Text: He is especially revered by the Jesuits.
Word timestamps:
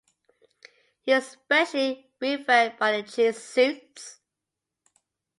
He 1.03 1.11
is 1.11 1.27
especially 1.27 2.09
revered 2.19 2.79
by 2.79 2.91
the 2.93 3.03
Jesuits. 3.03 4.19